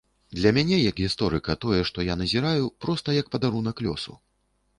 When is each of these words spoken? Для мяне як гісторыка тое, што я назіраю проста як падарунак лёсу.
Для 0.37 0.51
мяне 0.57 0.77
як 0.89 1.01
гісторыка 1.03 1.55
тое, 1.65 1.81
што 1.89 2.07
я 2.07 2.15
назіраю 2.23 2.73
проста 2.87 3.19
як 3.19 3.31
падарунак 3.37 3.85
лёсу. 3.91 4.19